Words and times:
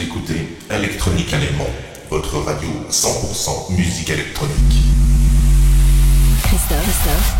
Écoutez 0.00 0.56
Electronique 0.70 1.30
Allemand, 1.34 1.68
votre 2.08 2.38
radio 2.38 2.68
100% 2.90 3.74
musique 3.76 4.08
électronique. 4.08 4.54
Christophe, 6.42 6.82
Christophe, 6.82 7.34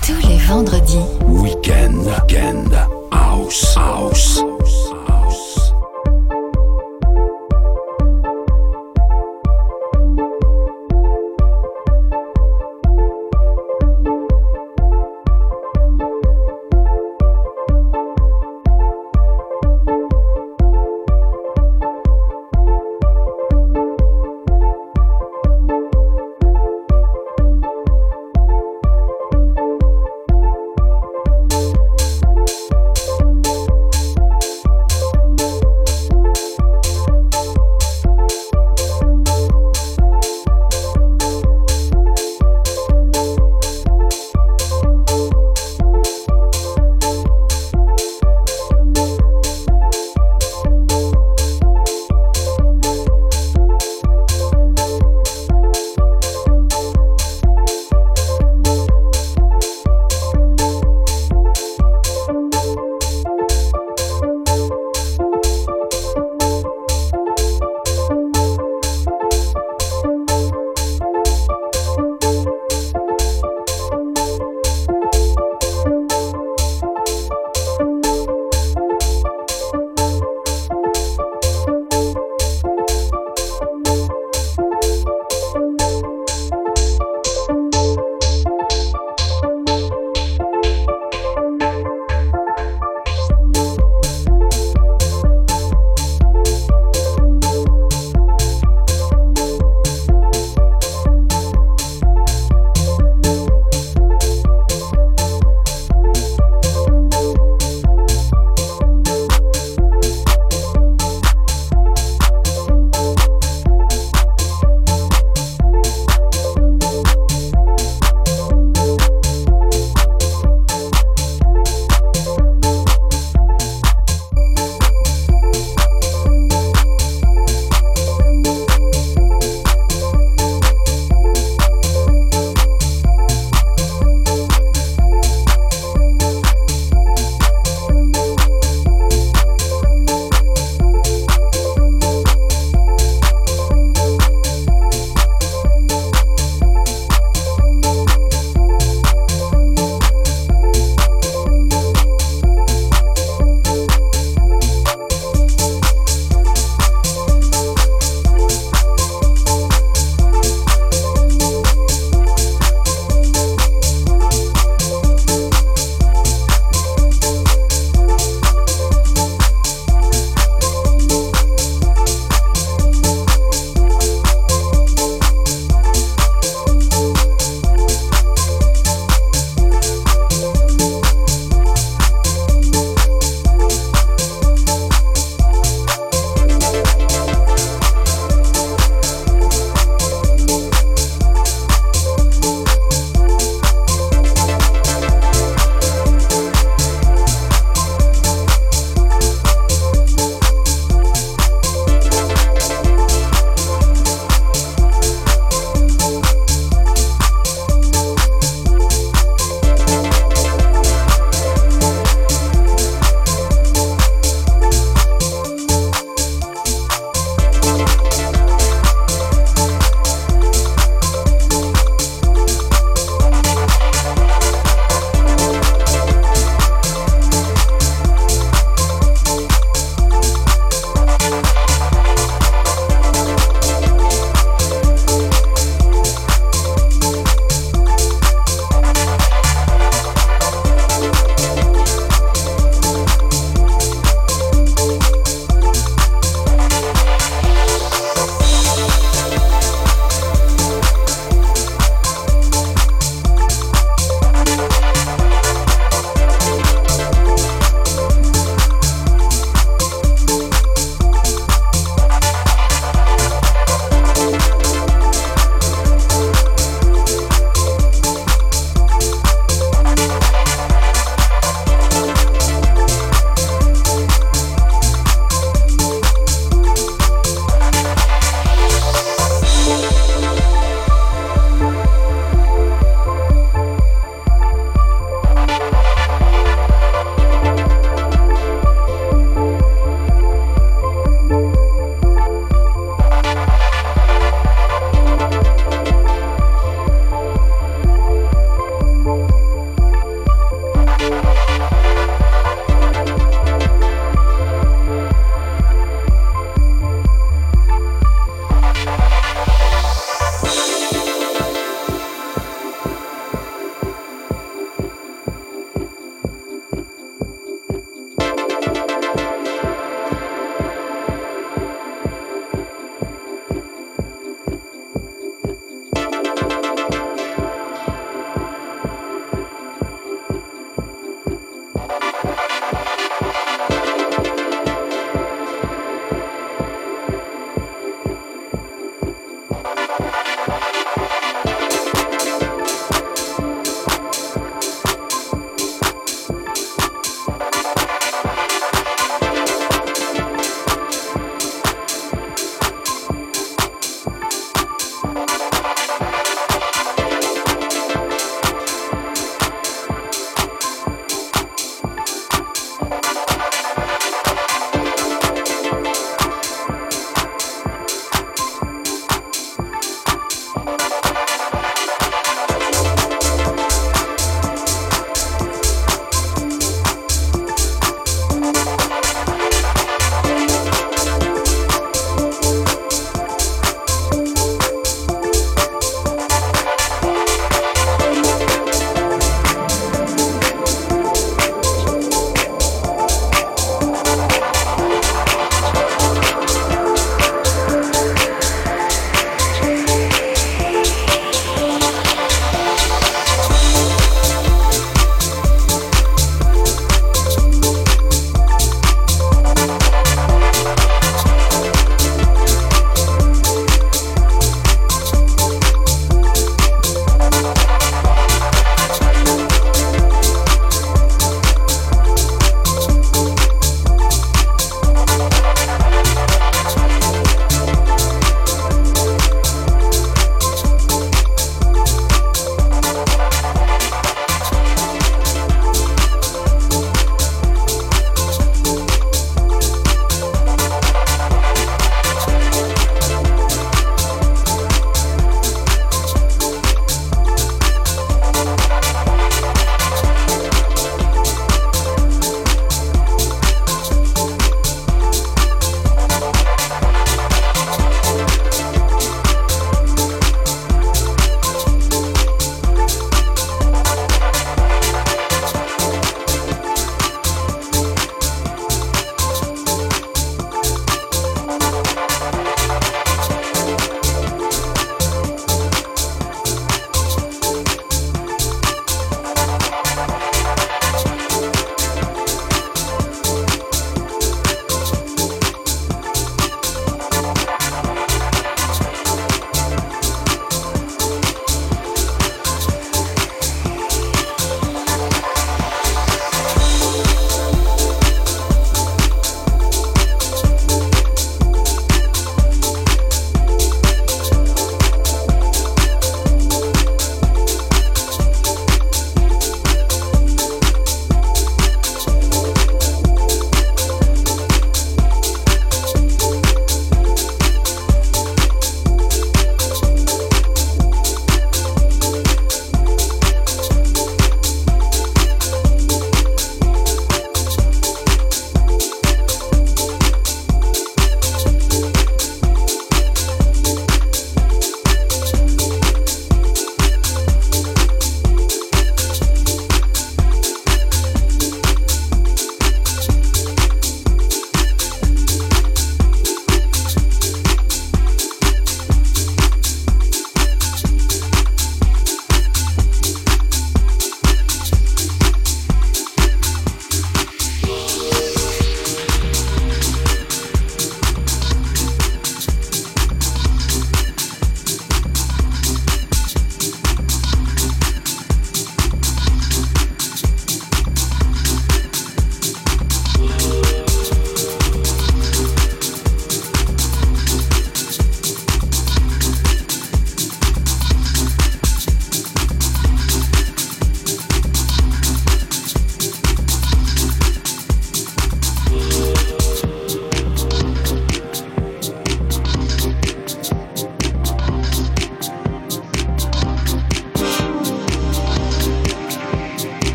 Christophe. 0.00 0.20
tous 0.22 0.28
les 0.28 0.38
vendredis. 0.38 1.04
Weekend, 1.26 1.96
weekend, 2.06 2.72
house, 3.12 3.76
house. 3.76 4.40